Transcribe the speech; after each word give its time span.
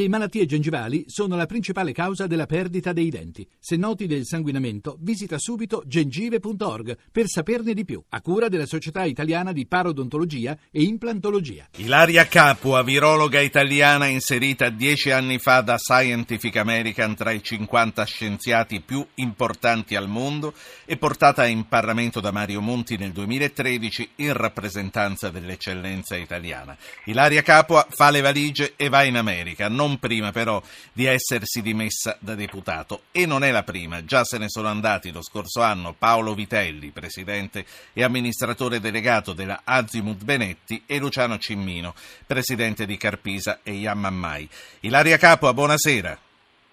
Le 0.00 0.08
malattie 0.08 0.46
gengivali 0.46 1.04
sono 1.08 1.36
la 1.36 1.44
principale 1.44 1.92
causa 1.92 2.26
della 2.26 2.46
perdita 2.46 2.94
dei 2.94 3.10
denti. 3.10 3.46
Se 3.58 3.76
noti 3.76 4.06
del 4.06 4.24
sanguinamento, 4.24 4.96
visita 4.98 5.36
subito 5.38 5.82
gengive.org 5.84 6.96
per 7.12 7.26
saperne 7.28 7.74
di 7.74 7.84
più, 7.84 8.02
a 8.08 8.22
cura 8.22 8.48
della 8.48 8.64
Società 8.64 9.04
Italiana 9.04 9.52
di 9.52 9.66
Parodontologia 9.66 10.56
e 10.70 10.84
Implantologia. 10.84 11.68
Ilaria 11.76 12.26
Capua, 12.28 12.82
virologa 12.82 13.40
italiana 13.40 14.06
inserita 14.06 14.70
dieci 14.70 15.10
anni 15.10 15.38
fa 15.38 15.60
da 15.60 15.76
Scientific 15.76 16.56
American 16.56 17.14
tra 17.14 17.32
i 17.32 17.42
50 17.42 18.02
scienziati 18.04 18.80
più 18.80 19.06
importanti 19.16 19.96
al 19.96 20.08
mondo 20.08 20.54
e 20.86 20.96
portata 20.96 21.44
in 21.44 21.68
Parlamento 21.68 22.20
da 22.20 22.30
Mario 22.30 22.62
Monti 22.62 22.96
nel 22.96 23.12
2013 23.12 24.12
in 24.16 24.32
rappresentanza 24.32 25.28
dell'eccellenza 25.28 26.16
italiana. 26.16 26.74
Ilaria 27.04 27.42
Capua 27.42 27.86
fa 27.90 28.08
le 28.08 28.22
valigie 28.22 28.72
e 28.76 28.88
va 28.88 29.02
in 29.02 29.18
America. 29.18 29.68
Non 29.68 29.88
non 29.90 29.98
prima 29.98 30.30
però 30.30 30.62
di 30.92 31.06
essersi 31.06 31.60
dimessa 31.62 32.16
da 32.20 32.34
deputato. 32.34 33.02
E 33.10 33.26
non 33.26 33.42
è 33.42 33.50
la 33.50 33.64
prima, 33.64 34.04
già 34.04 34.24
se 34.24 34.38
ne 34.38 34.48
sono 34.48 34.68
andati 34.68 35.10
lo 35.10 35.22
scorso 35.22 35.62
anno 35.62 35.94
Paolo 35.98 36.34
Vitelli, 36.34 36.90
presidente 36.90 37.64
e 37.92 38.04
amministratore 38.04 38.78
delegato 38.78 39.32
della 39.32 39.62
Azimut 39.64 40.22
Benetti, 40.22 40.84
e 40.86 40.98
Luciano 40.98 41.38
Cimmino, 41.38 41.94
presidente 42.26 42.86
di 42.86 42.96
Carpisa 42.96 43.60
e 43.62 43.72
Yammammai. 43.72 44.48
Ilaria 44.80 45.16
Capua, 45.16 45.52
buonasera. 45.52 46.18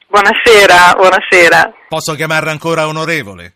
Buonasera, 0.07 0.93
buonasera. 0.95 1.73
Posso 1.89 2.13
chiamarla 2.13 2.51
ancora 2.51 2.87
onorevole? 2.87 3.53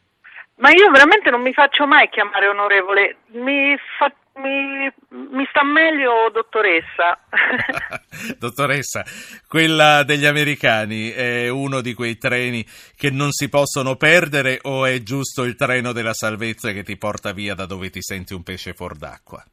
Ma 0.56 0.70
io 0.72 0.92
veramente 0.92 1.30
non 1.30 1.42
mi 1.42 1.54
faccio 1.54 1.88
mai 1.88 2.10
chiamare 2.10 2.48
onorevole, 2.48 3.18
mi 3.32 3.76
fa 3.98 4.12
mi, 4.36 4.92
mi, 5.10 5.46
sta 5.50 5.64
meglio 5.64 6.30
dottoressa. 6.32 7.20
dottoressa, 8.38 9.04
quella 9.48 10.04
degli 10.04 10.26
americani 10.26 11.10
è 11.12 11.50
uno 11.50 11.82
di 11.82 11.94
quei 11.94 12.18
treni 12.18 12.66
che 12.96 13.10
non 13.10 13.32
si 13.32 13.50
possono 13.50 13.96
perdere 13.96 14.60
o 14.64 14.86
è 14.86 15.02
giusto 15.04 15.44
il 15.44 15.56
treno 15.56 15.92
della 15.92 16.14
salvezza 16.14 16.72
che 16.72 16.84
ti 16.84 16.98
porta 16.98 17.34
via 17.34 17.56
da 17.56 17.66
dove 17.66 17.90
ti 17.90 18.02
senti 18.02 18.34
un 18.34 18.44
pesce 18.44 18.74
fuor 18.74 18.96
d'acqua? 18.96 19.44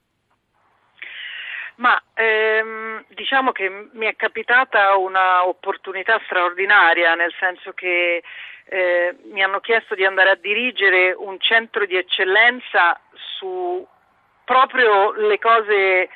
Ma 1.76 2.00
ehm, 2.14 3.04
diciamo 3.08 3.52
che 3.52 3.88
mi 3.92 4.06
è 4.06 4.16
capitata 4.16 4.96
un'opportunità 4.96 6.20
straordinaria, 6.24 7.14
nel 7.14 7.32
senso 7.38 7.72
che 7.72 8.22
eh, 8.64 9.16
mi 9.30 9.42
hanno 9.42 9.60
chiesto 9.60 9.94
di 9.94 10.04
andare 10.04 10.30
a 10.30 10.34
dirigere 10.34 11.12
un 11.12 11.38
centro 11.38 11.86
di 11.86 11.96
eccellenza 11.96 13.00
su 13.38 13.86
proprio 14.48 15.12
le 15.12 15.38
cose 15.38 16.08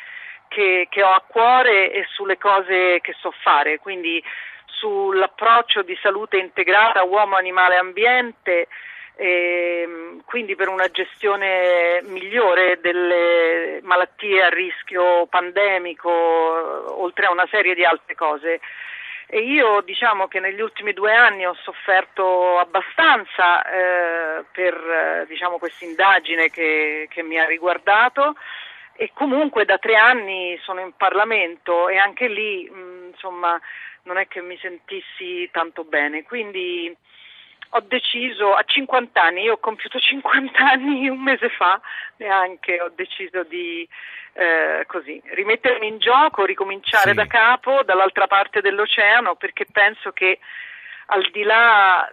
che, 0.48 0.86
che, 0.88 1.02
ho 1.02 1.10
a 1.12 1.22
cuore 1.26 1.92
e 1.92 2.06
sulle 2.08 2.38
cose 2.38 3.00
che 3.02 3.14
so 3.20 3.30
fare, 3.42 3.78
quindi 3.78 4.24
sull'approccio 4.64 5.82
di 5.82 5.94
salute 6.00 6.38
integrata 6.38 7.04
uomo, 7.04 7.36
animale, 7.36 7.76
ambiente, 7.76 8.68
e 9.16 9.86
quindi 10.24 10.56
per 10.56 10.68
una 10.68 10.88
gestione 10.88 12.00
migliore 12.06 12.78
delle 12.80 13.80
malattie 13.82 14.42
a 14.42 14.48
rischio 14.48 15.26
pandemico, 15.26 16.10
oltre 17.02 17.26
a 17.26 17.30
una 17.30 17.46
serie 17.50 17.74
di 17.74 17.84
altre 17.84 18.14
cose. 18.14 18.60
E 19.34 19.38
io 19.38 19.80
diciamo 19.80 20.28
che 20.28 20.40
negli 20.40 20.60
ultimi 20.60 20.92
due 20.92 21.14
anni 21.14 21.46
ho 21.46 21.56
sofferto 21.62 22.58
abbastanza 22.58 23.62
eh, 23.64 24.44
per 24.52 24.74
eh, 24.74 25.24
diciamo, 25.26 25.56
questa 25.56 25.86
indagine 25.86 26.50
che, 26.50 27.06
che 27.08 27.22
mi 27.22 27.38
ha 27.38 27.46
riguardato 27.46 28.36
e 28.92 29.10
comunque 29.14 29.64
da 29.64 29.78
tre 29.78 29.96
anni 29.96 30.58
sono 30.60 30.80
in 30.80 30.92
Parlamento 30.98 31.88
e 31.88 31.96
anche 31.96 32.28
lì 32.28 32.68
mh, 32.68 33.06
insomma 33.12 33.58
non 34.02 34.18
è 34.18 34.28
che 34.28 34.42
mi 34.42 34.58
sentissi 34.58 35.48
tanto 35.50 35.84
bene. 35.84 36.24
Quindi 36.24 36.94
ho 37.74 37.80
deciso 37.80 38.54
a 38.54 38.62
50 38.62 39.22
anni, 39.22 39.42
io 39.42 39.54
ho 39.54 39.58
compiuto 39.58 39.98
50 40.00 40.58
anni 40.58 41.08
un 41.08 41.22
mese 41.22 41.48
fa 41.48 41.80
neanche, 42.16 42.80
ho 42.80 42.90
deciso 42.94 43.42
di 43.44 43.88
eh, 44.34 44.84
così, 44.86 45.20
rimettermi 45.24 45.86
in 45.86 45.98
gioco, 45.98 46.44
ricominciare 46.44 47.10
sì. 47.10 47.16
da 47.16 47.26
capo 47.26 47.82
dall'altra 47.84 48.26
parte 48.26 48.60
dell'oceano 48.60 49.36
perché 49.36 49.66
penso 49.70 50.12
che 50.12 50.38
al 51.06 51.28
di 51.30 51.42
là 51.42 52.10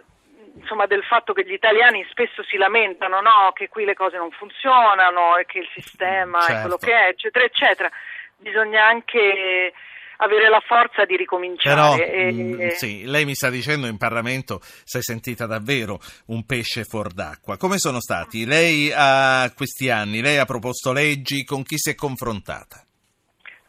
insomma, 0.54 0.86
del 0.86 1.04
fatto 1.04 1.32
che 1.32 1.44
gli 1.44 1.52
italiani 1.52 2.06
spesso 2.10 2.42
si 2.42 2.56
lamentano 2.56 3.20
no? 3.20 3.52
che 3.54 3.68
qui 3.68 3.84
le 3.84 3.94
cose 3.94 4.16
non 4.16 4.30
funzionano 4.30 5.36
e 5.36 5.46
che 5.46 5.60
il 5.60 5.68
sistema 5.72 6.40
certo. 6.40 6.52
è 6.52 6.60
quello 6.60 6.76
che 6.76 6.92
è, 6.92 7.08
eccetera, 7.08 7.44
eccetera, 7.44 7.90
bisogna 8.36 8.84
anche 8.86 9.72
avere 10.20 10.48
la 10.48 10.60
forza 10.60 11.04
di 11.04 11.16
ricominciare. 11.16 11.74
Però, 11.74 11.96
e... 11.96 12.32
mh, 12.32 12.64
mm, 12.64 12.68
sì, 12.68 13.04
lei 13.04 13.24
mi 13.24 13.34
sta 13.34 13.50
dicendo 13.50 13.86
in 13.86 13.96
Parlamento 13.96 14.60
si 14.60 14.98
è 14.98 15.02
sentita 15.02 15.46
davvero 15.46 15.98
un 16.26 16.44
pesce 16.44 16.84
fuor 16.84 17.12
d'acqua. 17.12 17.56
Come 17.56 17.78
sono 17.78 18.00
stati? 18.00 18.46
Lei 18.46 18.92
ha 18.94 19.52
questi 19.54 19.90
anni, 19.90 20.20
lei 20.20 20.38
ha 20.38 20.44
proposto 20.44 20.92
leggi, 20.92 21.44
con 21.44 21.62
chi 21.62 21.76
si 21.78 21.90
è 21.90 21.94
confrontata? 21.94 22.84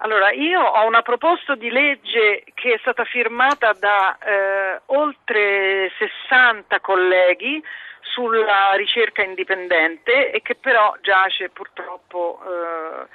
Allora, 0.04 0.32
io 0.32 0.60
ho 0.60 0.88
una 0.88 1.04
proposta 1.04 1.54
di 1.54 1.70
legge 1.70 2.44
che 2.56 2.74
è 2.74 2.78
stata 2.80 3.04
firmata 3.04 3.74
da 3.74 4.18
eh, 4.18 4.82
oltre 4.88 5.92
60 6.28 6.80
colleghi 6.80 7.62
sulla 8.02 8.74
ricerca 8.74 9.22
indipendente 9.22 10.32
e 10.32 10.42
che 10.42 10.56
però 10.56 10.96
giace 11.02 11.50
purtroppo 11.50 12.42
eh, 12.44 13.08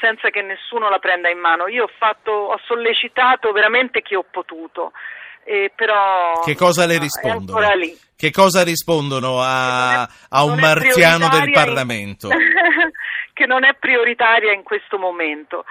senza 0.00 0.30
che 0.30 0.42
nessuno 0.42 0.88
la 0.88 0.98
prenda 0.98 1.28
in 1.28 1.38
mano. 1.38 1.68
Io 1.68 1.84
ho, 1.84 1.90
fatto, 1.98 2.30
ho 2.30 2.60
sollecitato 2.64 3.52
veramente 3.52 4.02
chi 4.02 4.14
ho 4.14 4.24
potuto. 4.28 4.92
Eh, 5.44 5.72
però 5.74 6.40
che 6.44 6.54
cosa 6.54 6.84
le 6.84 6.98
rispondono? 6.98 7.66
Che 8.14 8.30
cosa 8.30 8.62
rispondono 8.62 9.40
a, 9.40 10.04
è, 10.04 10.08
a 10.30 10.44
un 10.44 10.58
marziano 10.58 11.28
del 11.30 11.50
Parlamento? 11.52 12.28
In, 12.30 12.36
che 13.32 13.46
non 13.46 13.64
è 13.64 13.74
prioritaria 13.74 14.52
in 14.52 14.62
questo 14.62 14.98
momento. 14.98 15.64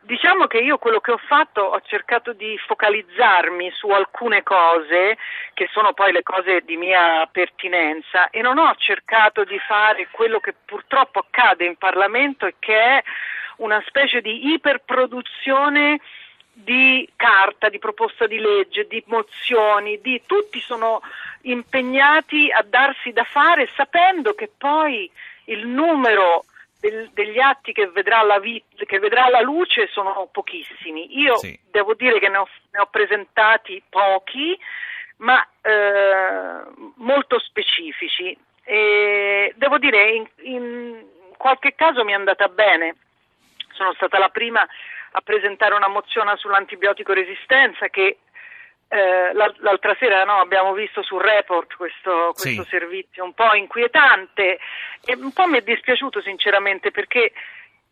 Diciamo 0.00 0.48
che 0.48 0.58
io 0.58 0.78
quello 0.78 0.98
che 0.98 1.12
ho 1.12 1.20
fatto 1.28 1.60
ho 1.60 1.80
cercato 1.82 2.32
di 2.32 2.58
focalizzarmi 2.66 3.70
su 3.70 3.88
alcune 3.88 4.42
cose 4.42 5.16
che 5.54 5.68
sono 5.70 5.92
poi 5.92 6.10
le 6.10 6.24
cose 6.24 6.62
di 6.66 6.76
mia 6.76 7.26
pertinenza 7.30 8.28
e 8.30 8.42
non 8.42 8.58
ho 8.58 8.74
cercato 8.76 9.44
di 9.44 9.58
fare 9.60 10.08
quello 10.10 10.40
che 10.40 10.54
purtroppo 10.64 11.20
accade 11.20 11.64
in 11.64 11.76
Parlamento 11.76 12.46
e 12.46 12.56
che 12.58 12.74
è 12.74 13.02
una 13.56 13.82
specie 13.86 14.20
di 14.20 14.52
iperproduzione 14.52 16.00
di 16.52 17.08
carta, 17.16 17.68
di 17.68 17.78
proposta 17.78 18.26
di 18.26 18.38
legge, 18.38 18.86
di 18.86 19.02
mozioni, 19.06 20.00
di 20.00 20.22
tutti 20.26 20.60
sono 20.60 21.00
impegnati 21.42 22.50
a 22.50 22.62
darsi 22.62 23.12
da 23.12 23.24
fare 23.24 23.68
sapendo 23.74 24.34
che 24.34 24.50
poi 24.56 25.10
il 25.46 25.66
numero 25.66 26.44
del, 26.78 27.10
degli 27.14 27.38
atti 27.38 27.72
che 27.72 27.86
vedrà, 27.88 28.22
la 28.22 28.38
vit- 28.38 28.84
che 28.84 28.98
vedrà 28.98 29.28
la 29.28 29.40
luce 29.40 29.88
sono 29.88 30.28
pochissimi. 30.30 31.18
Io 31.18 31.36
sì. 31.38 31.58
devo 31.70 31.94
dire 31.94 32.18
che 32.18 32.28
ne 32.28 32.38
ho, 32.38 32.48
ne 32.72 32.80
ho 32.80 32.86
presentati 32.86 33.82
pochi, 33.88 34.58
ma 35.18 35.46
eh, 35.62 36.64
molto 36.96 37.38
specifici. 37.38 38.36
E 38.64 39.52
devo 39.56 39.78
dire, 39.78 40.10
in, 40.10 40.28
in 40.42 41.04
qualche 41.36 41.74
caso 41.74 42.04
mi 42.04 42.12
è 42.12 42.16
andata 42.16 42.48
bene 42.48 42.96
sono 43.82 43.94
stata 43.94 44.18
la 44.18 44.28
prima 44.28 44.66
a 45.14 45.20
presentare 45.20 45.74
una 45.74 45.88
mozione 45.88 46.36
sull'antibiotico 46.36 47.12
resistenza 47.12 47.88
che 47.88 48.18
eh, 48.88 49.32
l'altra 49.32 49.96
sera 49.98 50.22
no, 50.24 50.38
abbiamo 50.38 50.72
visto 50.74 51.02
sul 51.02 51.20
report 51.20 51.74
questo, 51.76 52.32
questo 52.34 52.62
sì. 52.62 52.68
servizio 52.68 53.24
un 53.24 53.32
po' 53.32 53.54
inquietante 53.54 54.58
e 55.04 55.14
un 55.16 55.32
po' 55.32 55.46
mi 55.46 55.58
è 55.58 55.62
dispiaciuto 55.62 56.20
sinceramente 56.20 56.90
perché 56.90 57.32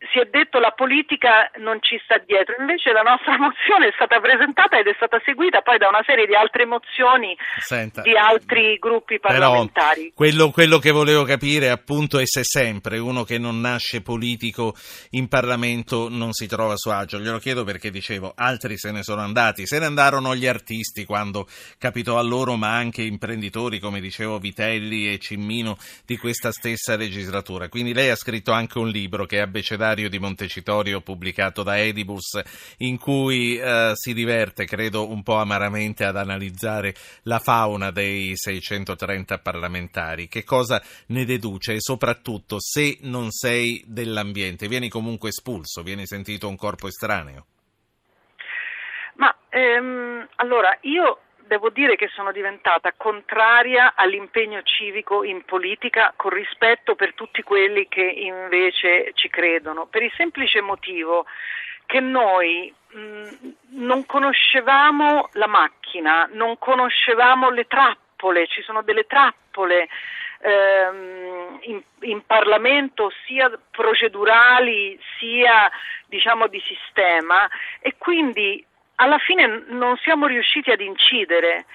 si 0.09 0.19
è 0.19 0.25
detto 0.25 0.57
la 0.57 0.71
politica 0.71 1.51
non 1.57 1.77
ci 1.81 1.99
sta 2.03 2.17
dietro, 2.17 2.55
invece 2.57 2.91
la 2.91 3.01
nostra 3.03 3.37
mozione 3.39 3.89
è 3.89 3.91
stata 3.93 4.19
presentata 4.19 4.79
ed 4.79 4.87
è 4.87 4.93
stata 4.95 5.21
seguita 5.23 5.61
poi 5.61 5.77
da 5.77 5.89
una 5.89 6.01
serie 6.03 6.25
di 6.25 6.33
altre 6.33 6.65
mozioni 6.65 7.37
Senta, 7.59 8.01
di 8.01 8.15
altri 8.17 8.77
gruppi 8.79 9.19
parlamentari. 9.19 10.11
Quello, 10.15 10.49
quello, 10.49 10.79
che 10.79 10.89
volevo 10.89 11.23
capire 11.23 11.69
appunto 11.69 12.17
è 12.17 12.25
se 12.25 12.41
sempre 12.43 12.97
uno 12.97 13.23
che 13.23 13.37
non 13.37 13.61
nasce 13.61 14.01
politico 14.01 14.73
in 15.11 15.27
Parlamento 15.27 16.09
non 16.09 16.33
si 16.33 16.47
trova 16.47 16.73
a 16.73 16.77
suo 16.77 16.91
agio. 16.91 17.19
Glielo 17.19 17.37
chiedo 17.37 17.63
perché 17.63 17.91
dicevo, 17.91 18.33
altri 18.35 18.77
se 18.77 18.91
ne 18.91 19.03
sono 19.03 19.21
andati, 19.21 19.67
se 19.67 19.77
ne 19.77 19.85
andarono 19.85 20.35
gli 20.35 20.47
artisti 20.47 21.05
quando 21.05 21.47
capitò 21.77 22.17
a 22.17 22.23
loro, 22.23 22.55
ma 22.55 22.73
anche 22.75 23.03
imprenditori 23.03 23.79
come 23.79 23.99
dicevo 23.99 24.39
Vitelli 24.39 25.11
e 25.11 25.19
Cimmino 25.19 25.77
di 26.05 26.17
questa 26.17 26.51
stessa 26.51 26.95
legislatura. 26.95 27.69
Quindi 27.69 27.93
lei 27.93 28.09
ha 28.09 28.15
scritto 28.15 28.51
anche 28.51 28.79
un 28.79 28.87
libro 28.87 29.25
che 29.25 29.37
è 29.37 29.41
abbecedario 29.41 29.90
documentario 29.91 30.09
di 30.09 30.19
Montecitorio 30.19 31.01
pubblicato 31.01 31.63
da 31.63 31.79
Edibus 31.79 32.39
in 32.77 32.97
cui 32.97 33.57
eh, 33.57 33.91
si 33.93 34.13
diverte, 34.13 34.65
credo 34.65 35.09
un 35.09 35.23
po' 35.23 35.35
amaramente, 35.35 36.03
ad 36.05 36.17
analizzare 36.17 36.93
la 37.23 37.39
fauna 37.39 37.91
dei 37.91 38.31
630 38.35 39.39
parlamentari. 39.39 40.27
Che 40.27 40.43
cosa 40.43 40.81
ne 41.07 41.25
deduce? 41.25 41.73
E 41.73 41.81
soprattutto, 41.81 42.57
se 42.59 42.97
non 43.01 43.31
sei 43.31 43.83
dell'ambiente, 43.85 44.67
vieni 44.67 44.89
comunque 44.89 45.29
espulso, 45.29 45.83
vieni 45.83 46.05
sentito 46.05 46.47
un 46.47 46.55
corpo 46.55 46.87
estraneo? 46.87 47.45
Ma 49.15 49.35
ehm, 49.49 50.27
allora 50.35 50.77
io 50.81 51.19
devo 51.51 51.69
dire 51.69 51.97
che 51.97 52.07
sono 52.07 52.31
diventata 52.31 52.93
contraria 52.95 53.91
all'impegno 53.93 54.61
civico 54.63 55.25
in 55.25 55.43
politica 55.43 56.13
con 56.15 56.31
rispetto 56.31 56.95
per 56.95 57.13
tutti 57.13 57.43
quelli 57.43 57.89
che 57.89 58.03
invece 58.03 59.11
ci 59.15 59.27
credono, 59.27 59.85
per 59.85 60.01
il 60.01 60.13
semplice 60.15 60.61
motivo 60.61 61.25
che 61.85 61.99
noi 61.99 62.73
mh, 62.87 63.27
non 63.71 64.05
conoscevamo 64.05 65.27
la 65.33 65.47
macchina, 65.47 66.29
non 66.31 66.57
conoscevamo 66.57 67.49
le 67.49 67.67
trappole, 67.67 68.47
ci 68.47 68.61
sono 68.61 68.81
delle 68.81 69.05
trappole 69.05 69.89
ehm, 70.39 71.59
in, 71.63 71.83
in, 72.03 72.25
Parlamento 72.25 73.11
sia 73.25 73.51
procedurali 73.71 74.97
sia 75.19 75.69
diciamo 76.05 76.47
di 76.47 76.61
sistema 76.65 77.45
e 77.81 77.95
quindi 77.97 78.65
alla 79.01 79.17
fine 79.17 79.63
non 79.67 79.97
siamo 79.97 80.27
riusciti 80.27 80.69
ad 80.69 80.79
incidere 80.79 81.65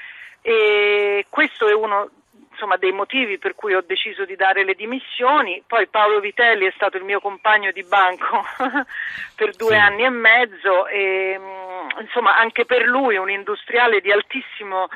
e 0.43 1.26
questo 1.28 1.69
è 1.69 1.75
uno 1.75 2.08
insomma, 2.52 2.76
dei 2.76 2.93
motivi 2.93 3.37
per 3.37 3.55
cui 3.56 3.75
ho 3.75 3.82
deciso 3.84 4.25
di 4.25 4.37
dare 4.37 4.64
le 4.64 4.75
dimissioni. 4.75 5.62
Poi 5.67 5.88
Paolo 5.88 6.20
Vitelli 6.20 6.67
è 6.67 6.73
stato 6.76 6.96
il 6.96 7.02
mio 7.02 7.20
compagno 7.20 7.73
di 7.73 7.82
banco 7.82 8.44
per 9.34 9.55
due 9.56 9.70
sì. 9.70 9.75
anni 9.75 10.05
e 10.05 10.11
mezzo 10.11 10.87
e 10.87 11.37
mm, 11.38 12.00
insomma 12.00 12.38
anche 12.38 12.64
per 12.64 12.87
lui 12.87 13.17
un 13.17 13.28
industriale 13.28 14.00
di 14.00 14.12
altissimo 14.12 14.88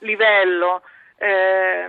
livello. 0.00 0.82
Eh, 1.16 1.88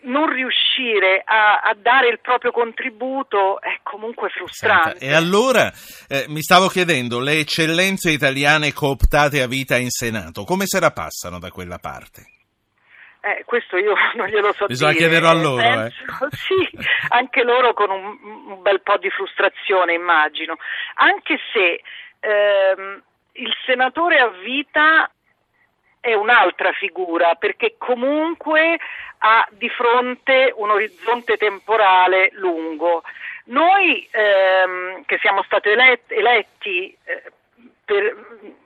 non 0.00 0.28
riuscire 0.32 1.22
a, 1.24 1.60
a, 1.60 1.74
dare 1.74 2.08
il 2.08 2.20
proprio 2.20 2.52
contributo 2.52 3.60
è 3.60 3.80
comunque 3.82 4.28
frustrante. 4.28 4.98
Senta, 4.98 5.04
e 5.04 5.14
allora 5.14 5.72
eh, 6.08 6.26
mi 6.28 6.40
stavo 6.40 6.68
chiedendo, 6.68 7.18
le 7.20 7.38
eccellenze 7.38 8.10
italiane 8.10 8.72
cooptate 8.72 9.42
a 9.42 9.48
vita 9.48 9.76
in 9.76 9.90
Senato, 9.90 10.44
come 10.44 10.66
se 10.66 10.78
la 10.80 10.92
passano 10.92 11.38
da 11.38 11.50
quella 11.50 11.78
parte? 11.78 12.36
Eh, 13.20 13.42
questo 13.44 13.76
io 13.76 13.94
non 14.14 14.28
glielo 14.28 14.52
so 14.52 14.66
Bisogna 14.66 14.92
dire. 14.92 15.04
chiederlo 15.04 15.28
a 15.28 15.34
loro. 15.34 15.62
Eh. 15.62 15.74
Penso, 15.74 16.24
eh. 16.24 16.36
Sì, 16.36 16.78
anche 17.08 17.42
loro 17.42 17.74
con 17.74 17.90
un, 17.90 18.18
un, 18.52 18.62
bel 18.62 18.80
po' 18.80 18.96
di 18.98 19.10
frustrazione, 19.10 19.92
immagino. 19.94 20.56
Anche 20.94 21.38
se 21.52 21.82
ehm, 22.20 23.02
il 23.32 23.52
senatore 23.66 24.18
a 24.18 24.28
vita 24.28 25.10
è 26.00 26.14
un'altra 26.14 26.72
figura, 26.72 27.34
perché 27.34 27.74
comunque 27.78 28.78
ha 29.18 29.46
di 29.50 29.68
fronte 29.68 30.52
un 30.56 30.70
orizzonte 30.70 31.36
temporale 31.36 32.30
lungo. 32.34 33.02
Noi 33.44 34.06
ehm, 34.10 35.04
che 35.06 35.18
siamo 35.18 35.42
stati 35.42 35.70
eletti, 35.70 36.14
eletti 36.14 36.96
eh, 37.04 37.22
per, 37.84 38.14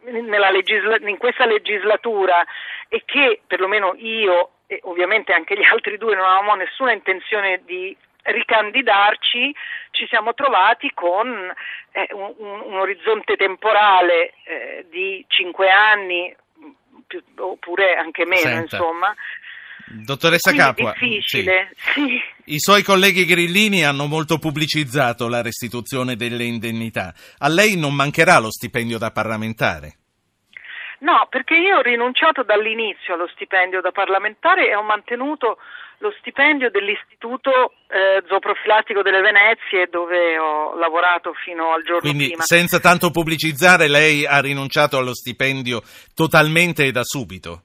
legisla- 0.02 0.98
in 1.08 1.16
questa 1.16 1.46
legislatura 1.46 2.44
e 2.88 3.02
che 3.04 3.40
perlomeno 3.46 3.94
io 3.96 4.50
e 4.66 4.80
ovviamente 4.84 5.32
anche 5.32 5.56
gli 5.56 5.64
altri 5.64 5.98
due 5.98 6.14
non 6.14 6.24
avevamo 6.24 6.54
nessuna 6.54 6.92
intenzione 6.92 7.60
di 7.64 7.96
ricandidarci, 8.22 9.54
ci 9.90 10.06
siamo 10.06 10.32
trovati 10.32 10.90
con 10.94 11.52
eh, 11.92 12.08
un, 12.12 12.34
un, 12.38 12.78
orizzonte 12.78 13.36
temporale 13.36 14.32
eh, 14.44 14.86
di 14.88 15.24
cinque 15.28 15.68
anni, 15.70 16.34
più, 17.20 17.22
oppure 17.36 17.94
anche 17.94 18.24
meno, 18.24 18.40
Senta. 18.40 18.76
insomma. 18.76 19.14
Dottoressa 19.84 20.52
Capua, 20.52 20.92
difficile, 20.92 21.70
sì. 21.76 21.92
Sì. 22.06 22.22
i 22.54 22.58
suoi 22.58 22.82
colleghi 22.82 23.26
grillini 23.26 23.84
hanno 23.84 24.06
molto 24.06 24.38
pubblicizzato 24.38 25.28
la 25.28 25.42
restituzione 25.42 26.16
delle 26.16 26.44
indennità. 26.44 27.12
A 27.38 27.48
lei 27.48 27.76
non 27.76 27.94
mancherà 27.94 28.38
lo 28.38 28.50
stipendio 28.50 28.96
da 28.96 29.10
parlamentare? 29.10 29.96
No, 31.00 31.26
perché 31.28 31.56
io 31.56 31.78
ho 31.78 31.82
rinunciato 31.82 32.42
dall'inizio 32.44 33.14
allo 33.14 33.28
stipendio 33.34 33.80
da 33.80 33.90
parlamentare 33.90 34.70
e 34.70 34.76
ho 34.76 34.82
mantenuto 34.82 35.58
lo 36.02 36.12
stipendio 36.18 36.68
dell'Istituto 36.68 37.74
eh, 37.86 38.22
Zooprofilattico 38.26 39.02
delle 39.02 39.20
Venezie 39.20 39.86
dove 39.88 40.36
ho 40.36 40.74
lavorato 40.74 41.32
fino 41.32 41.72
al 41.72 41.84
giorno 41.84 42.00
Quindi, 42.00 42.26
prima. 42.26 42.42
senza 42.42 42.80
tanto 42.80 43.10
pubblicizzare, 43.10 43.88
lei 43.88 44.26
ha 44.26 44.40
rinunciato 44.40 44.98
allo 44.98 45.14
stipendio 45.14 45.80
totalmente 46.14 46.84
e 46.84 46.90
da 46.90 47.04
subito? 47.04 47.62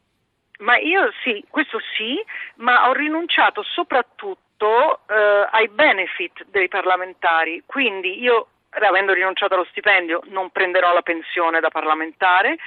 Ma 0.60 0.78
io 0.78 1.10
sì, 1.24 1.44
questo 1.50 1.80
sì, 1.98 2.24
ma 2.58 2.88
ho 2.90 2.94
rinunciato 2.94 3.64
soprattutto 3.64 5.02
eh, 5.10 5.48
ai 5.52 5.68
benefit 5.70 6.46
dei 6.52 6.68
parlamentari. 6.68 7.64
Quindi 7.66 8.22
io, 8.22 8.48
avendo 8.70 9.14
rinunciato 9.14 9.56
allo 9.56 9.68
stipendio, 9.70 10.22
non 10.28 10.52
prenderò 10.52 10.94
la 10.94 11.02
pensione 11.02 11.60
da 11.60 11.70
parlamentare 11.70 12.58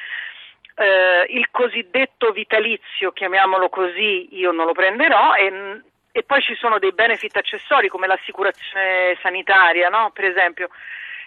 eh, 0.81 1.27
il 1.29 1.50
cosiddetto 1.50 2.31
vitalizio, 2.32 3.12
chiamiamolo 3.12 3.69
così, 3.69 4.29
io 4.38 4.50
non 4.50 4.65
lo 4.65 4.73
prenderò 4.73 5.35
e, 5.35 5.82
e, 6.11 6.23
poi 6.23 6.41
ci 6.41 6.55
sono 6.55 6.79
dei 6.79 6.93
benefit 6.93 7.37
accessori 7.37 7.88
come 7.88 8.06
l'assicurazione 8.06 9.19
sanitaria, 9.21 9.91
no? 9.91 10.11
per 10.12 10.25
esempio. 10.25 10.71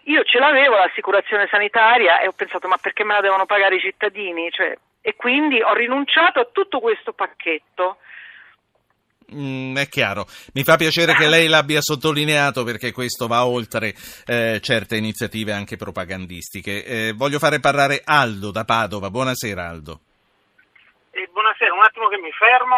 Io 0.07 0.23
ce 0.23 0.39
l'avevo 0.39 0.75
l'assicurazione 0.75 1.47
sanitaria 1.47 2.19
e 2.19 2.27
ho 2.27 2.33
pensato 2.35 2.67
ma 2.67 2.77
perché 2.77 3.05
me 3.05 3.13
la 3.13 3.21
devono 3.21 3.45
pagare 3.45 3.75
i 3.75 3.79
cittadini? 3.79 4.50
Cioè, 4.51 4.75
e 5.01 5.15
quindi 5.15 5.61
ho 5.61 5.73
rinunciato 5.73 6.39
a 6.39 6.47
tutto 6.51 6.79
questo 6.79 7.13
pacchetto 7.13 7.97
Mm, 9.33 9.77
è 9.77 9.87
chiaro, 9.87 10.27
mi 10.53 10.63
fa 10.63 10.75
piacere 10.75 11.13
che 11.13 11.27
lei 11.27 11.47
l'abbia 11.47 11.81
sottolineato 11.81 12.63
perché 12.63 12.91
questo 12.91 13.27
va 13.27 13.45
oltre 13.45 13.93
eh, 14.25 14.59
certe 14.61 14.97
iniziative 14.97 15.51
anche 15.51 15.75
propagandistiche. 15.75 16.83
Eh, 16.83 17.13
voglio 17.13 17.39
fare 17.39 17.59
parlare 17.59 18.01
Aldo 18.03 18.51
da 18.51 18.65
Padova. 18.65 19.09
Buonasera 19.09 19.67
Aldo. 19.67 19.99
Eh, 21.15 21.29
buonasera, 21.31 21.71
un 21.71 21.83
attimo 21.83 22.07
che 22.07 22.17
mi 22.17 22.31
fermo. 22.31 22.75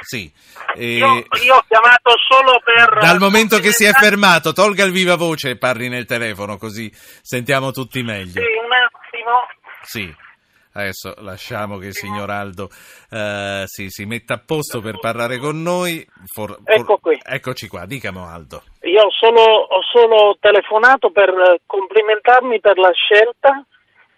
Sì. 0.00 0.32
Io, 0.76 1.26
io, 1.42 1.54
ho 1.54 1.64
chiamato 1.68 2.14
solo 2.26 2.58
per... 2.64 2.98
Dal 2.98 3.18
momento 3.18 3.58
che 3.58 3.72
si 3.72 3.84
è 3.84 3.92
fermato, 3.92 4.54
tolga 4.54 4.84
il 4.84 4.92
viva 4.92 5.16
voce 5.16 5.50
e 5.50 5.58
parli 5.58 5.90
nel 5.90 6.06
telefono 6.06 6.56
così 6.56 6.90
sentiamo 6.94 7.72
tutti 7.72 8.02
meglio. 8.02 8.40
Sì, 8.40 8.56
un 8.56 8.72
attimo. 8.72 9.46
Sì. 9.82 10.16
Adesso 10.76 11.14
lasciamo 11.18 11.78
che 11.78 11.86
il 11.86 11.94
signor 11.94 12.30
Aldo 12.30 12.68
eh, 13.08 13.62
si, 13.66 13.90
si, 13.90 14.06
metta 14.06 14.34
a 14.34 14.42
posto 14.44 14.80
per 14.80 14.98
parlare 14.98 15.38
con 15.38 15.62
noi. 15.62 16.04
For, 16.26 16.58
for, 16.64 16.74
ecco 16.74 16.98
qui. 16.98 17.16
Eccoci 17.22 17.68
qua, 17.68 17.86
dicamo 17.86 18.26
Aldo. 18.26 18.62
Io 18.82 19.02
ho 19.02 19.10
solo, 19.12 19.40
ho 19.40 19.82
solo 19.84 20.36
telefonato 20.40 21.10
per 21.10 21.60
complimentarmi 21.64 22.58
per 22.58 22.78
la 22.78 22.90
scelta 22.90 23.64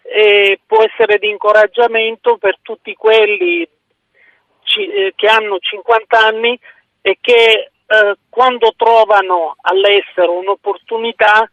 e 0.01 0.59
può 0.65 0.81
essere 0.81 1.19
di 1.19 1.29
incoraggiamento 1.29 2.37
per 2.37 2.57
tutti 2.63 2.95
quelli 2.95 3.61
eh, 3.61 5.13
che 5.15 5.27
hanno 5.27 5.59
50 5.59 6.19
anni 6.19 6.59
e 7.01 7.19
che 7.21 7.69
eh, 7.85 8.15
quando 8.29 8.73
trovano 8.75 9.57
all'estero 9.61 10.39
un'opportunità 10.39 11.47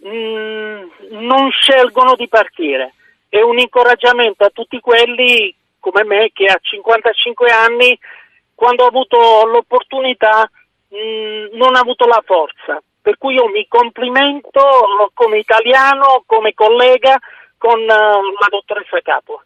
mh, 0.00 0.08
mm, 0.10 0.88
non 1.12 1.50
scelgono 1.50 2.14
di 2.14 2.28
partire 2.28 2.92
è 3.28 3.40
un 3.40 3.58
incoraggiamento 3.58 4.44
a 4.44 4.50
tutti 4.50 4.80
quelli 4.80 5.54
come 5.78 6.04
me 6.04 6.30
che 6.32 6.46
a 6.46 6.58
55 6.60 7.50
anni, 7.50 7.98
quando 8.54 8.84
ho 8.84 8.88
avuto 8.88 9.44
l'opportunità, 9.46 10.50
mh, 10.88 11.56
non 11.56 11.76
ha 11.76 11.80
avuto 11.80 12.06
la 12.06 12.22
forza. 12.24 12.82
Per 13.00 13.16
cui 13.16 13.34
io 13.34 13.48
mi 13.48 13.66
complimento 13.68 14.60
come 15.14 15.38
italiano, 15.38 16.24
come 16.26 16.52
collega 16.52 17.18
con 17.56 17.80
uh, 17.80 17.86
la 17.86 18.48
dottoressa 18.50 19.00
Capua. 19.00 19.42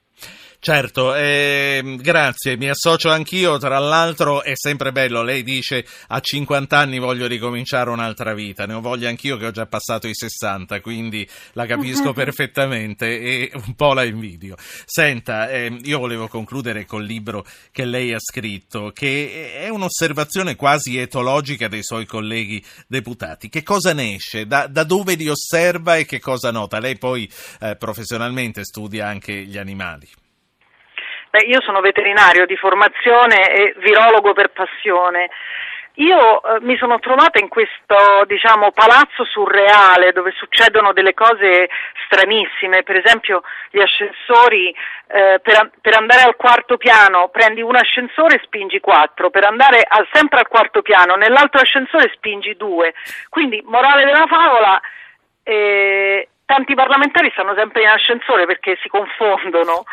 Certo, 0.65 1.13
eh, 1.17 1.97
grazie, 1.99 2.57
mi 2.57 2.69
associo 2.69 3.11
anch'io, 3.11 3.59
tra 3.59 3.81
l'altro 3.81 4.45
è 4.45 4.53
sempre 4.55 4.93
bello, 4.93 5.25
lei 5.25 5.43
dice 5.43 5.85
a 6.07 6.21
50 6.21 6.79
anni 6.79 7.01
voglio 7.01 7.27
ricominciare 7.27 7.91
un'altra 7.91 8.33
vita, 8.33 8.65
ne 8.65 8.75
ho 8.75 8.81
voglia 8.81 9.09
anch'io 9.09 9.37
che 9.39 9.47
ho 9.47 9.51
già 9.51 9.67
passato 9.67 10.07
i 10.07 10.15
60, 10.15 10.81
quindi 10.81 11.29
la 11.55 11.67
capisco 11.67 12.13
perfettamente 12.15 13.07
e 13.19 13.51
un 13.55 13.75
po' 13.75 13.93
la 13.93 14.05
invidio. 14.05 14.55
Senta, 14.85 15.51
eh, 15.51 15.81
io 15.83 15.99
volevo 15.99 16.29
concludere 16.29 16.87
col 16.87 17.07
libro 17.07 17.45
che 17.73 17.85
lei 17.85 18.13
ha 18.13 18.21
scritto, 18.21 18.93
che 18.95 19.55
è 19.55 19.69
un'osservazione 19.69 20.55
quasi 20.55 20.97
etologica 20.97 21.67
dei 21.67 21.83
suoi 21.83 22.07
colleghi 22.07 22.65
deputati. 22.87 23.49
Che 23.49 23.65
cosa 23.65 23.95
ne 23.95 24.15
esce? 24.15 24.47
Da, 24.47 24.69
da 24.69 24.85
dove 24.85 25.15
li 25.15 25.29
osserva 25.29 25.97
e 25.97 26.05
che 26.05 26.21
cosa 26.21 26.53
nota? 26.53 26.79
Lei 26.79 26.99
poi 26.99 27.29
eh, 27.59 27.75
professionalmente 27.75 28.63
studia 28.63 29.09
anche 29.09 29.45
gli 29.45 29.59
animali. 29.59 30.07
Beh, 31.33 31.45
io 31.47 31.63
sono 31.63 31.81
veterinario 31.81 32.45
di 32.45 32.57
formazione 32.57 33.51
e 33.55 33.75
virologo 33.79 34.35
per 34.35 34.51
passione. 34.51 35.31
Io 35.95 36.43
eh, 36.43 36.61
mi 36.61 36.77
sono 36.77 36.99
trovata 36.99 37.39
in 37.39 37.49
questo 37.49 38.25
diciamo, 38.27 38.71
palazzo 38.73 39.25
surreale 39.25 40.13
dove 40.13 40.33
succedono 40.37 40.93
delle 40.93 41.15
cose 41.15 41.71
stranissime, 42.05 42.83
per 42.83 42.97
esempio 42.97 43.43
gli 43.71 43.81
ascensori, 43.81 44.77
eh, 45.07 45.41
per, 45.43 45.71
per, 45.81 45.95
andare 45.95 46.21
al 46.21 46.37
quarto 46.37 46.77
piano 46.77 47.29
prendi 47.29 47.63
un 47.63 47.77
ascensore 47.77 48.35
e 48.35 48.43
spingi 48.45 48.79
quattro, 48.81 49.31
per 49.31 49.47
andare 49.47 49.83
al, 49.89 50.07
sempre 50.13 50.41
al 50.41 50.49
quarto 50.49 50.83
piano 50.83 51.15
nell'altro 51.15 51.63
ascensore 51.63 52.13
spingi 52.15 52.59
due. 52.59 52.93
Quindi, 53.31 53.63
morale 53.65 54.05
della 54.05 54.27
favola, 54.27 54.79
eh, 55.45 56.29
tanti 56.45 56.75
parlamentari 56.75 57.31
stanno 57.33 57.55
sempre 57.57 57.81
in 57.81 57.89
ascensore 57.89 58.45
perché 58.45 58.77
si 58.83 58.91
confondono 58.91 59.85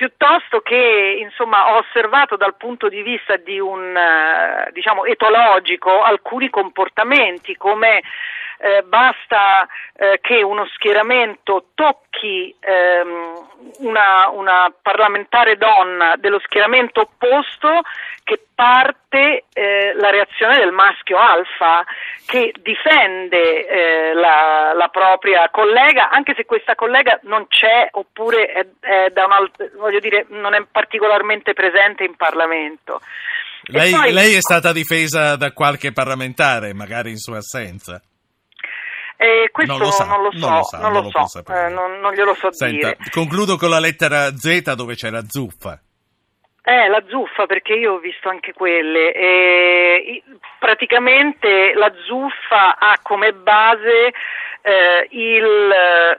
piuttosto 0.00 0.62
che 0.62 1.18
insomma, 1.20 1.74
ho 1.74 1.80
osservato 1.80 2.36
dal 2.36 2.56
punto 2.56 2.88
di 2.88 3.02
vista 3.02 3.36
di 3.36 3.60
un 3.60 3.94
eh, 3.94 4.70
diciamo 4.72 5.04
etologico 5.04 6.00
alcuni 6.00 6.48
comportamenti 6.48 7.54
come 7.54 8.00
eh, 8.62 8.82
basta 8.82 9.66
eh, 9.96 10.18
che 10.20 10.42
uno 10.42 10.66
schieramento 10.74 11.68
tocchi 11.74 12.54
ehm, 12.60 13.48
una, 13.78 14.28
una, 14.28 14.72
parlamentare 14.82 15.56
donna 15.56 16.16
dello 16.16 16.38
schieramento 16.40 17.00
opposto 17.00 17.80
che 18.22 18.38
parte 18.54 19.44
eh, 19.52 19.92
la 19.94 20.10
reazione 20.10 20.58
del 20.58 20.72
maschio 20.72 21.16
alfa 21.16 21.84
che 22.26 22.52
difende 22.60 23.66
eh, 23.66 24.12
la, 24.12 24.72
la, 24.74 24.88
propria 24.88 25.48
collega 25.48 26.10
anche 26.10 26.34
se 26.34 26.44
questa 26.44 26.74
collega 26.74 27.18
non 27.22 27.46
c'è 27.48 27.88
oppure 27.92 28.52
è, 28.52 28.66
è 28.80 29.10
alt- 29.96 30.02
dire, 30.02 30.26
non 30.28 30.54
è 30.54 30.64
particolarmente 30.70 31.52
presente 31.52 32.04
in 32.04 32.16
Parlamento. 32.16 33.00
Lei, 33.64 33.92
poi, 33.92 34.12
lei 34.12 34.34
è 34.34 34.40
stata 34.40 34.72
difesa 34.72 35.36
da 35.36 35.52
qualche 35.52 35.92
parlamentare, 35.92 36.72
magari 36.72 37.10
in 37.10 37.18
sua 37.18 37.38
assenza? 37.38 38.00
Eh, 39.16 39.50
questo 39.52 39.76
non 39.76 39.82
lo, 39.82 39.90
sa, 39.90 40.04
non 40.06 40.22
lo 40.22 40.30
so, 40.32 40.38
non 40.38 40.56
lo, 40.56 40.62
sa, 40.62 40.78
non 40.78 40.92
lo 40.92 41.00
lo 41.02 41.26
so 41.26 41.40
eh, 41.40 41.68
non, 41.68 42.00
non, 42.00 42.14
glielo 42.14 42.32
so 42.32 42.50
Senta, 42.52 42.74
dire. 42.74 42.96
Concludo 43.10 43.58
con 43.58 43.68
la 43.68 43.78
lettera 43.78 44.34
Z 44.34 44.72
dove 44.74 44.94
c'è 44.94 45.10
la 45.10 45.22
zuffa. 45.28 45.78
Eh, 46.62 46.88
la 46.88 47.02
zuffa, 47.06 47.44
perché 47.44 47.74
io 47.74 47.94
ho 47.94 47.98
visto 47.98 48.30
anche 48.30 48.54
quelle. 48.54 49.12
Eh, 49.12 50.22
praticamente 50.58 51.74
la 51.74 51.92
zuffa 52.06 52.78
ha 52.78 52.98
come 53.02 53.32
base 53.32 54.12
eh, 54.62 55.06
il, 55.10 55.68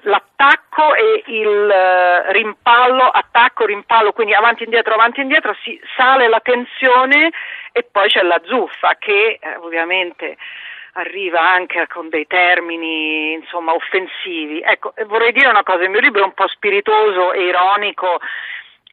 l'attacco 0.02 0.96
e 0.96 1.24
il 1.28 1.70
eh, 1.70 2.32
rimpallo, 2.32 3.04
attacco, 3.04 3.66
rimpallo, 3.66 4.14
quindi 4.14 4.34
avanti 4.34 4.62
e 4.62 4.66
indietro, 4.66 4.94
avanti 4.94 5.20
e 5.20 5.24
indietro, 5.24 5.56
si 5.64 5.80
sale 5.96 6.28
la 6.28 6.40
tensione 6.40 7.32
e 7.72 7.84
poi 7.84 8.10
c'è 8.10 8.22
la 8.24 8.42
zuffa 8.44 8.96
che 8.98 9.40
eh, 9.42 9.56
ovviamente 9.58 10.38
arriva 10.94 11.40
anche 11.40 11.88
con 11.88 12.10
dei 12.10 12.28
termini 12.28 13.34
insomma, 13.34 13.74
offensivi. 13.74 14.62
Ecco, 14.62 14.94
vorrei 15.06 15.32
dire 15.32 15.48
una 15.48 15.64
cosa, 15.64 15.84
il 15.84 15.90
mio 15.90 16.00
libro 16.00 16.22
è 16.22 16.26
un 16.26 16.34
po' 16.34 16.48
spiritoso 16.48 17.32
e 17.34 17.46
ironico, 17.46 18.20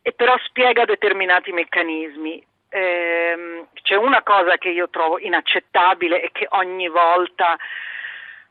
e 0.03 0.13
però 0.13 0.37
spiega 0.45 0.85
determinati 0.85 1.53
meccanismi. 1.53 2.45
Eh, 2.71 3.65
c'è 3.83 3.95
una 3.95 4.23
cosa 4.23 4.59
che 4.59 4.69
io 4.69 4.91
trovo 4.91 5.19
inaccettabile 5.19 6.21
e 6.21 6.31
che 6.33 6.47
ogni 6.51 6.89
volta 6.89 7.57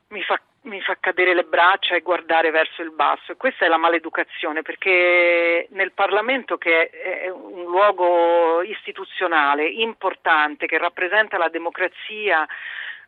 mi 0.09 0.21
fa, 0.23 0.39
mi 0.67 0.81
fa 0.81 0.97
cadere 0.99 1.33
le 1.33 1.43
braccia 1.43 1.95
e 1.95 2.01
guardare 2.01 2.51
verso 2.51 2.81
il 2.81 2.91
basso. 2.91 3.31
E 3.31 3.37
questa 3.37 3.65
è 3.65 3.67
la 3.67 3.77
maleducazione 3.77 4.61
perché 4.61 5.67
nel 5.71 5.91
Parlamento 5.93 6.57
che 6.57 6.89
è 6.89 7.29
un 7.29 7.63
luogo 7.63 8.61
istituzionale 8.61 9.67
importante 9.67 10.67
che 10.67 10.77
rappresenta 10.77 11.37
la 11.37 11.49
democrazia 11.49 12.45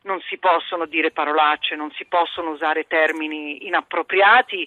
non 0.02 0.20
si 0.22 0.38
possono 0.38 0.86
dire 0.86 1.10
parolacce, 1.10 1.76
non 1.76 1.90
si 1.92 2.06
possono 2.06 2.50
usare 2.50 2.86
termini 2.86 3.66
inappropriati 3.66 4.66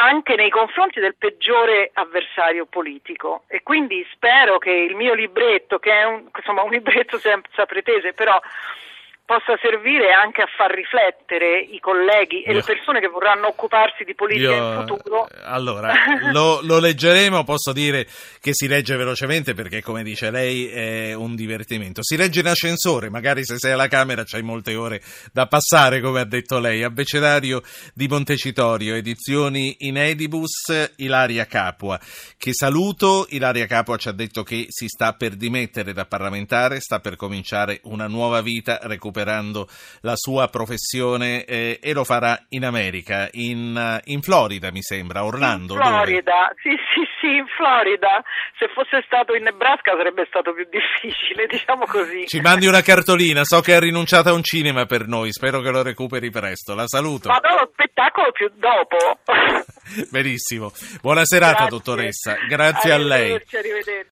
anche 0.00 0.36
nei 0.36 0.50
confronti 0.50 1.00
del 1.00 1.16
peggiore 1.16 1.90
avversario 1.92 2.66
politico. 2.66 3.44
E 3.48 3.62
quindi 3.62 4.06
spero 4.12 4.58
che 4.58 4.70
il 4.70 4.94
mio 4.94 5.14
libretto, 5.14 5.78
che 5.78 5.92
è 5.92 6.04
un, 6.04 6.28
insomma, 6.34 6.62
un 6.62 6.70
libretto 6.70 7.18
senza 7.18 7.66
pretese, 7.66 8.12
però 8.12 8.40
possa 9.28 9.58
servire 9.60 10.10
anche 10.10 10.40
a 10.40 10.46
far 10.56 10.70
riflettere 10.70 11.60
i 11.60 11.78
colleghi 11.80 12.40
e 12.44 12.52
Io... 12.52 12.56
le 12.56 12.62
persone 12.62 12.98
che 12.98 13.08
vorranno 13.08 13.48
occuparsi 13.48 14.02
di 14.02 14.14
politica 14.14 14.54
Io... 14.54 14.72
in 14.72 14.86
futuro. 14.86 15.28
Allora, 15.44 15.92
lo, 16.32 16.60
lo, 16.62 16.78
leggeremo, 16.78 17.44
posso 17.44 17.74
dire 17.74 18.06
che 18.40 18.54
si 18.54 18.66
legge 18.66 18.96
velocemente 18.96 19.52
perché 19.52 19.82
come 19.82 20.02
dice 20.02 20.30
lei 20.30 20.68
è 20.68 21.12
un 21.12 21.34
divertimento. 21.34 22.02
Si 22.02 22.16
legge 22.16 22.40
in 22.40 22.46
ascensore, 22.46 23.10
magari 23.10 23.44
se 23.44 23.58
sei 23.58 23.72
alla 23.72 23.86
Camera 23.86 24.24
c'hai 24.24 24.40
molte 24.40 24.74
ore 24.76 25.02
da 25.30 25.46
passare, 25.46 26.00
come 26.00 26.20
ha 26.20 26.24
detto 26.24 26.58
lei. 26.58 26.82
Abbecedario 26.82 27.60
di 27.92 28.08
Montecitorio, 28.08 28.94
edizioni 28.94 29.76
in 29.80 29.98
Edibus, 29.98 30.92
Ilaria 30.96 31.44
Capua, 31.44 32.00
che 32.38 32.54
saluto. 32.54 33.26
Ilaria 33.28 33.66
Capua 33.66 33.98
ci 33.98 34.08
ha 34.08 34.12
detto 34.12 34.42
che 34.42 34.64
si 34.70 34.88
sta 34.88 35.12
per 35.12 35.34
dimettere 35.36 35.92
da 35.92 36.06
parlamentare, 36.06 36.80
sta 36.80 36.98
per 37.00 37.16
cominciare 37.16 37.80
una 37.82 38.06
nuova 38.06 38.40
vita, 38.40 38.78
recuperare 38.84 39.16
recuperando 39.18 39.68
la 40.02 40.14
sua 40.14 40.48
professione 40.48 41.44
eh, 41.44 41.80
e 41.82 41.92
lo 41.92 42.04
farà 42.04 42.38
in 42.50 42.64
America, 42.64 43.28
in, 43.32 43.76
eh, 43.76 44.00
in, 44.12 44.22
Florida 44.22 44.70
mi 44.70 44.82
sembra, 44.82 45.24
Orlando. 45.24 45.74
In 45.74 45.80
Florida, 45.80 46.52
dove? 46.54 46.60
sì 46.62 46.76
sì 46.94 47.06
sì, 47.20 47.36
in 47.36 47.46
Florida. 47.56 48.22
Se 48.58 48.68
fosse 48.68 49.02
stato 49.06 49.34
in 49.34 49.42
Nebraska 49.42 49.92
sarebbe 49.96 50.24
stato 50.28 50.52
più 50.52 50.66
difficile, 50.70 51.46
diciamo 51.50 51.84
così. 51.86 52.26
Ci 52.26 52.40
mandi 52.40 52.66
una 52.66 52.82
cartolina, 52.82 53.44
so 53.44 53.60
che 53.60 53.74
ha 53.74 53.80
rinunciato 53.80 54.28
a 54.28 54.32
un 54.32 54.42
cinema 54.42 54.86
per 54.86 55.06
noi, 55.06 55.32
spero 55.32 55.60
che 55.60 55.70
lo 55.70 55.82
recuperi 55.82 56.30
presto, 56.30 56.74
la 56.74 56.86
saluto. 56.86 57.28
Ma 57.28 57.40
no, 57.42 57.60
lo 57.60 57.70
spettacolo 57.72 58.30
più 58.32 58.50
dopo. 58.54 59.18
Benissimo, 60.10 60.70
buona 61.00 61.24
serata 61.24 61.66
Grazie. 61.66 61.70
dottoressa, 61.70 62.36
grazie 62.46 62.92
a 62.92 62.98
lei. 62.98 63.40